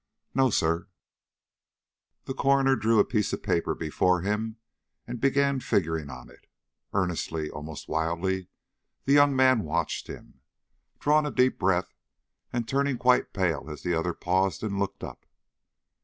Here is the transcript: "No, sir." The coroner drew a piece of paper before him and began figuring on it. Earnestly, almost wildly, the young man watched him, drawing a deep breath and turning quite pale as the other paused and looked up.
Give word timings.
"No, 0.33 0.49
sir." 0.49 0.87
The 2.25 2.33
coroner 2.33 2.75
drew 2.75 2.97
a 2.97 3.05
piece 3.05 3.33
of 3.33 3.43
paper 3.43 3.75
before 3.75 4.21
him 4.21 4.57
and 5.05 5.21
began 5.21 5.59
figuring 5.59 6.09
on 6.09 6.27
it. 6.27 6.47
Earnestly, 6.91 7.51
almost 7.51 7.87
wildly, 7.87 8.47
the 9.05 9.13
young 9.13 9.35
man 9.35 9.59
watched 9.59 10.07
him, 10.07 10.41
drawing 10.97 11.27
a 11.27 11.31
deep 11.31 11.59
breath 11.59 11.93
and 12.51 12.67
turning 12.67 12.97
quite 12.97 13.31
pale 13.31 13.69
as 13.69 13.83
the 13.83 13.93
other 13.93 14.15
paused 14.15 14.63
and 14.63 14.79
looked 14.79 15.03
up. 15.03 15.27